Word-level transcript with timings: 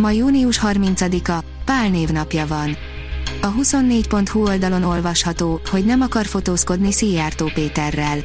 Ma 0.00 0.10
június 0.10 0.60
30-a, 0.62 1.44
Pál 1.64 1.88
névnapja 1.88 2.46
van. 2.46 2.76
A 3.40 3.54
24.hu 3.54 4.42
oldalon 4.42 4.82
olvasható, 4.82 5.60
hogy 5.70 5.84
nem 5.84 6.00
akar 6.00 6.26
fotózkodni 6.26 6.92
Szijjártó 6.92 7.50
Péterrel. 7.54 8.18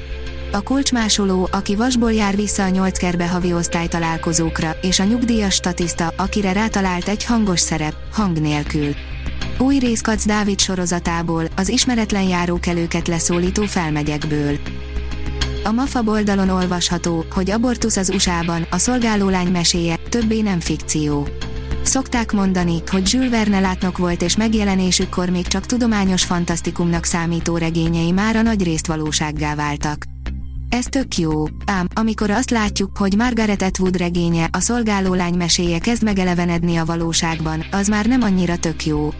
A 0.51 0.61
kulcsmásoló, 0.61 1.48
aki 1.51 1.75
vasból 1.75 2.11
jár 2.11 2.35
vissza 2.35 2.63
a 2.63 2.70
nyolc 2.70 2.98
kerbe 2.98 3.27
havi 3.27 3.53
osztály 3.53 3.88
találkozókra, 3.88 4.75
és 4.81 4.99
a 4.99 5.03
nyugdíjas 5.03 5.53
statiszta, 5.53 6.13
akire 6.17 6.51
rátalált 6.53 7.07
egy 7.07 7.25
hangos 7.25 7.59
szerep, 7.59 7.95
hang 8.12 8.39
nélkül. 8.39 8.93
Új 9.57 9.77
részkac 9.77 10.26
Dávid 10.26 10.59
sorozatából, 10.59 11.43
az 11.55 11.70
ismeretlen 11.70 12.23
járókelőket 12.23 13.07
leszólító 13.07 13.63
felmegyekből. 13.63 14.57
A 15.63 15.71
MAFA 15.71 16.01
oldalon 16.05 16.49
olvasható, 16.49 17.26
hogy 17.31 17.51
abortusz 17.51 17.98
az 17.98 18.09
USA-ban, 18.09 18.67
a 18.70 18.77
szolgálólány 18.77 19.51
meséje, 19.51 19.95
többé 20.09 20.41
nem 20.41 20.59
fikció. 20.59 21.27
Szokták 21.85 22.31
mondani, 22.31 22.81
hogy 22.88 23.13
Jules 23.13 23.30
Verne 23.30 23.59
látnok 23.59 23.98
volt 23.98 24.21
és 24.21 24.38
megjelenésükkor 24.38 25.29
még 25.29 25.48
csak 25.48 25.65
tudományos 25.65 26.23
fantasztikumnak 26.23 27.04
számító 27.04 27.57
regényei 27.57 28.12
már 28.12 28.35
a 28.35 28.41
nagy 28.41 28.63
részt 28.63 28.87
valósággá 28.87 29.55
váltak. 29.55 30.05
Ez 30.70 30.85
tök 30.85 31.18
jó, 31.18 31.43
ám 31.65 31.87
amikor 31.93 32.29
azt 32.29 32.49
látjuk, 32.49 32.98
hogy 32.98 33.15
Margaret 33.15 33.62
Atwood 33.62 33.98
regénye, 33.98 34.49
a 34.51 34.59
szolgálólány 34.59 35.34
meséje 35.34 35.79
kezd 35.79 36.04
megelevenedni 36.04 36.76
a 36.76 36.85
valóságban, 36.85 37.65
az 37.71 37.87
már 37.87 38.05
nem 38.05 38.21
annyira 38.21 38.57
tök 38.57 38.85
jó. 38.85 39.13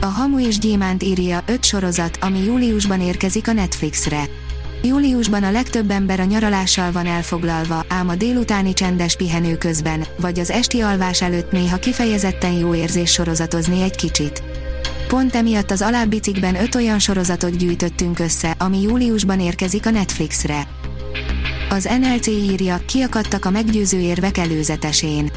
A 0.00 0.06
Hamu 0.06 0.40
és 0.40 0.58
Gyémánt 0.58 1.02
írja 1.02 1.42
5 1.46 1.64
sorozat, 1.64 2.18
ami 2.20 2.44
júliusban 2.44 3.00
érkezik 3.00 3.48
a 3.48 3.52
Netflixre. 3.52 4.24
Júliusban 4.82 5.42
a 5.42 5.50
legtöbb 5.50 5.90
ember 5.90 6.20
a 6.20 6.24
nyaralással 6.24 6.92
van 6.92 7.06
elfoglalva, 7.06 7.84
ám 7.88 8.08
a 8.08 8.14
délutáni 8.14 8.72
csendes 8.72 9.16
pihenő 9.16 9.56
közben, 9.56 10.04
vagy 10.20 10.38
az 10.38 10.50
esti 10.50 10.80
alvás 10.80 11.22
előtt 11.22 11.52
néha 11.52 11.76
kifejezetten 11.76 12.52
jó 12.52 12.74
érzés 12.74 13.10
sorozatozni 13.10 13.82
egy 13.82 13.96
kicsit. 13.96 14.42
Pont 15.08 15.34
emiatt 15.34 15.70
az 15.70 15.82
alábbi 15.82 16.18
cikkben 16.18 16.54
öt 16.54 16.74
olyan 16.74 16.98
sorozatot 16.98 17.56
gyűjtöttünk 17.56 18.18
össze, 18.18 18.54
ami 18.58 18.82
júliusban 18.82 19.40
érkezik 19.40 19.86
a 19.86 19.90
Netflixre. 19.90 20.68
Az 21.68 21.88
NLC 22.00 22.26
írja, 22.26 22.80
kiakadtak 22.86 23.44
a 23.44 23.50
meggyőző 23.50 23.98
érvek 23.98 24.38
előzetesén. 24.38 25.30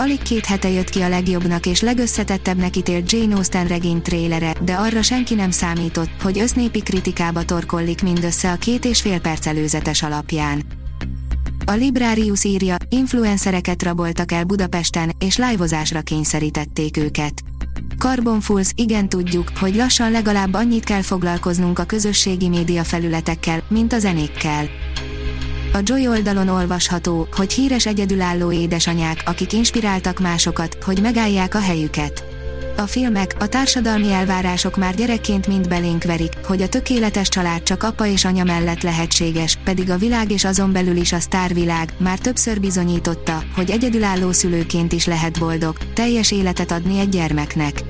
Alig 0.00 0.22
két 0.22 0.44
hete 0.44 0.68
jött 0.68 0.88
ki 0.88 1.00
a 1.00 1.08
legjobbnak 1.08 1.66
és 1.66 1.80
legösszetettebbnek 1.80 2.76
ítélt 2.76 3.12
Jane 3.12 3.34
Austen 3.34 3.66
regény 3.66 4.02
trélere, 4.02 4.54
de 4.64 4.74
arra 4.74 5.02
senki 5.02 5.34
nem 5.34 5.50
számított, 5.50 6.22
hogy 6.22 6.38
össznépi 6.38 6.80
kritikába 6.80 7.44
torkollik 7.44 8.02
mindössze 8.02 8.52
a 8.52 8.56
két 8.56 8.84
és 8.84 9.00
fél 9.00 9.20
perc 9.20 9.46
előzetes 9.46 10.02
alapján. 10.02 10.62
A 11.66 11.72
Librarius 11.72 12.44
írja, 12.44 12.76
influencereket 12.88 13.82
raboltak 13.82 14.32
el 14.32 14.44
Budapesten, 14.44 15.12
és 15.18 15.36
live 15.36 16.02
kényszerítették 16.02 16.96
őket. 16.96 17.42
Carbon 17.98 18.40
Fools, 18.40 18.70
igen 18.74 19.08
tudjuk, 19.08 19.50
hogy 19.58 19.74
lassan 19.74 20.10
legalább 20.10 20.54
annyit 20.54 20.84
kell 20.84 21.02
foglalkoznunk 21.02 21.78
a 21.78 21.84
közösségi 21.84 22.48
média 22.48 22.84
felületekkel, 22.84 23.62
mint 23.68 23.92
a 23.92 23.98
zenékkel. 23.98 24.68
A 25.72 25.80
Joy 25.84 26.08
oldalon 26.08 26.48
olvasható, 26.48 27.28
hogy 27.32 27.52
híres 27.52 27.86
egyedülálló 27.86 28.52
édesanyák, 28.52 29.22
akik 29.24 29.52
inspiráltak 29.52 30.20
másokat, 30.20 30.76
hogy 30.84 31.00
megállják 31.00 31.54
a 31.54 31.60
helyüket. 31.60 32.24
A 32.76 32.86
filmek, 32.86 33.34
a 33.38 33.46
társadalmi 33.46 34.12
elvárások 34.12 34.76
már 34.76 34.94
gyerekként 34.94 35.46
mind 35.46 35.68
belénk 35.68 36.04
verik, 36.04 36.32
hogy 36.44 36.62
a 36.62 36.68
tökéletes 36.68 37.28
család 37.28 37.62
csak 37.62 37.82
apa 37.82 38.06
és 38.06 38.24
anya 38.24 38.44
mellett 38.44 38.82
lehetséges, 38.82 39.58
pedig 39.64 39.90
a 39.90 39.96
világ 39.96 40.30
és 40.30 40.44
azon 40.44 40.72
belül 40.72 40.96
is 40.96 41.12
a 41.12 41.20
sztárvilág 41.20 41.92
már 41.98 42.18
többször 42.18 42.60
bizonyította, 42.60 43.42
hogy 43.54 43.70
egyedülálló 43.70 44.32
szülőként 44.32 44.92
is 44.92 45.06
lehet 45.06 45.38
boldog, 45.38 45.76
teljes 45.94 46.32
életet 46.32 46.70
adni 46.70 46.98
egy 46.98 47.08
gyermeknek. 47.08 47.82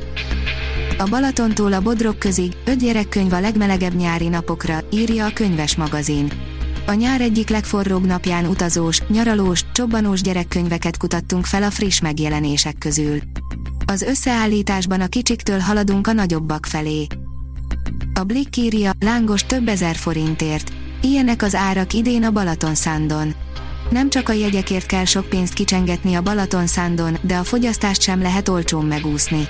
A 0.98 1.04
Balatontól 1.10 1.72
a 1.72 1.80
Bodrog 1.80 2.18
közig, 2.18 2.52
öt 2.64 2.78
gyerekkönyv 2.78 3.32
a 3.32 3.40
legmelegebb 3.40 3.94
nyári 3.94 4.28
napokra, 4.28 4.78
írja 4.90 5.26
a 5.26 5.32
könyves 5.32 5.76
magazin. 5.76 6.49
A 6.90 6.94
nyár 6.94 7.20
egyik 7.20 7.48
legforróbb 7.48 8.06
napján 8.06 8.46
utazós, 8.46 9.00
nyaralós, 9.08 9.64
csobbanós 9.72 10.20
gyerekkönyveket 10.20 10.96
kutattunk 10.96 11.44
fel 11.44 11.62
a 11.62 11.70
friss 11.70 12.00
megjelenések 12.00 12.78
közül. 12.78 13.18
Az 13.86 14.02
összeállításban 14.02 15.00
a 15.00 15.06
kicsiktől 15.06 15.58
haladunk 15.58 16.06
a 16.06 16.12
nagyobbak 16.12 16.66
felé. 16.66 17.06
A 18.14 18.22
Blick 18.22 18.56
írja, 18.56 18.90
lángos 19.00 19.46
több 19.46 19.68
ezer 19.68 19.96
forintért. 19.96 20.72
Ilyenek 21.00 21.42
az 21.42 21.54
árak 21.54 21.92
idén 21.92 22.24
a 22.24 22.30
Balaton 22.30 22.74
Szándon. 22.74 23.34
Nem 23.90 24.10
csak 24.10 24.28
a 24.28 24.32
jegyekért 24.32 24.86
kell 24.86 25.04
sok 25.04 25.28
pénzt 25.28 25.52
kicsengetni 25.52 26.14
a 26.14 26.22
Balaton 26.22 26.66
Szándon, 26.66 27.16
de 27.22 27.36
a 27.36 27.44
fogyasztást 27.44 28.00
sem 28.00 28.22
lehet 28.22 28.48
olcsón 28.48 28.84
megúszni. 28.84 29.48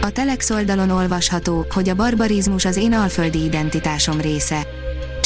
A 0.00 0.10
Telex 0.10 0.50
oldalon 0.50 0.90
olvasható, 0.90 1.66
hogy 1.70 1.88
a 1.88 1.94
barbarizmus 1.94 2.64
az 2.64 2.76
én 2.76 2.92
alföldi 2.92 3.44
identitásom 3.44 4.20
része 4.20 4.66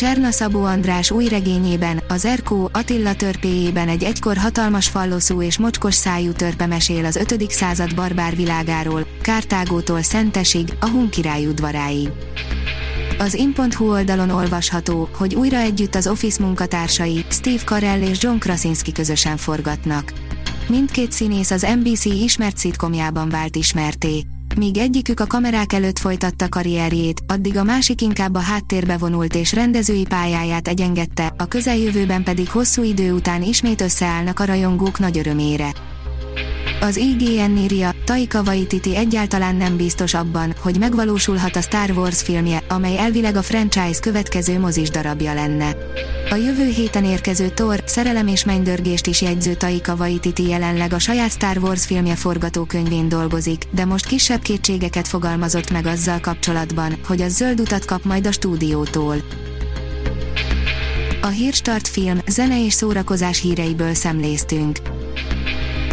Cserna 0.00 0.30
Szabó 0.30 0.64
András 0.64 1.10
új 1.10 1.28
regényében, 1.28 2.02
az 2.08 2.24
Erkó 2.24 2.70
Attila 2.72 3.14
törpéjében 3.14 3.88
egy 3.88 4.02
egykor 4.02 4.36
hatalmas 4.36 4.88
falloszú 4.88 5.42
és 5.42 5.58
mocskos 5.58 5.94
szájú 5.94 6.32
törpe 6.32 6.66
mesél 6.66 7.04
az 7.04 7.16
5. 7.16 7.50
század 7.50 7.94
barbár 7.94 8.36
világáról, 8.36 9.06
Kártágótól 9.22 10.02
Szentesig, 10.02 10.76
a 10.80 10.88
Hun 10.88 11.10
király 11.10 11.46
udvaráig. 11.46 12.08
Az 13.18 13.34
in.hu 13.34 13.90
oldalon 13.90 14.30
olvasható, 14.30 15.08
hogy 15.16 15.34
újra 15.34 15.58
együtt 15.58 15.94
az 15.94 16.06
Office 16.06 16.42
munkatársai, 16.42 17.24
Steve 17.28 17.62
Carell 17.64 18.00
és 18.00 18.22
John 18.22 18.38
Krasinski 18.38 18.92
közösen 18.92 19.36
forgatnak. 19.36 20.12
Mindkét 20.68 21.12
színész 21.12 21.50
az 21.50 21.66
NBC 21.80 22.04
ismert 22.04 22.56
szitkomjában 22.56 23.28
vált 23.28 23.56
ismerté. 23.56 24.24
Míg 24.56 24.76
egyikük 24.76 25.20
a 25.20 25.26
kamerák 25.26 25.72
előtt 25.72 25.98
folytatta 25.98 26.48
karrierjét, 26.48 27.20
addig 27.26 27.56
a 27.56 27.62
másik 27.62 28.00
inkább 28.00 28.34
a 28.34 28.38
háttérbe 28.38 28.96
vonult 28.96 29.34
és 29.34 29.52
rendezői 29.52 30.06
pályáját 30.08 30.68
egyengette, 30.68 31.34
a 31.38 31.46
közeljövőben 31.46 32.22
pedig 32.22 32.50
hosszú 32.50 32.82
idő 32.82 33.12
után 33.12 33.42
ismét 33.42 33.80
összeállnak 33.80 34.40
a 34.40 34.44
rajongók 34.44 34.98
nagy 34.98 35.18
örömére. 35.18 35.72
Az 36.80 36.96
IGN 36.96 37.56
írja, 37.56 37.90
Taika 38.04 38.42
Waititi 38.42 38.96
egyáltalán 38.96 39.56
nem 39.56 39.76
biztos 39.76 40.14
abban, 40.14 40.54
hogy 40.60 40.78
megvalósulhat 40.78 41.56
a 41.56 41.60
Star 41.60 41.90
Wars 41.90 42.22
filmje, 42.22 42.62
amely 42.68 42.98
elvileg 42.98 43.36
a 43.36 43.42
franchise 43.42 44.00
következő 44.00 44.58
mozis 44.58 44.90
darabja 44.90 45.34
lenne. 45.34 45.76
A 46.30 46.34
jövő 46.34 46.64
héten 46.64 47.04
érkező 47.04 47.48
Thor, 47.48 47.82
szerelem 47.86 48.26
és 48.26 48.44
mennydörgést 48.44 49.06
is 49.06 49.22
jegyző 49.22 49.54
Taika 49.54 49.94
Waititi 49.94 50.48
jelenleg 50.48 50.92
a 50.92 50.98
saját 50.98 51.30
Star 51.30 51.58
Wars 51.58 51.86
filmje 51.86 52.14
forgatókönyvén 52.14 53.08
dolgozik, 53.08 53.64
de 53.70 53.84
most 53.84 54.06
kisebb 54.06 54.42
kétségeket 54.42 55.08
fogalmazott 55.08 55.70
meg 55.70 55.86
azzal 55.86 56.20
kapcsolatban, 56.20 56.98
hogy 57.06 57.20
az 57.20 57.36
zöld 57.36 57.60
utat 57.60 57.84
kap 57.84 58.04
majd 58.04 58.26
a 58.26 58.32
stúdiótól. 58.32 59.16
A 61.22 61.28
Hírstart 61.28 61.88
film, 61.88 62.18
zene 62.26 62.64
és 62.64 62.72
szórakozás 62.72 63.40
híreiből 63.40 63.94
szemléztünk. 63.94 64.78